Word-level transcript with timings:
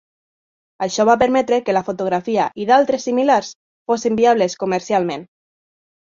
Això 0.85 1.03
va 1.09 1.15
permetre 1.23 1.59
que 1.67 1.75
la 1.77 1.83
fotografia 1.89 2.47
i 2.65 2.67
d'altres 2.71 3.07
similars 3.09 3.53
fossin 3.93 4.19
viables 4.23 4.59
comercialment. 4.67 5.29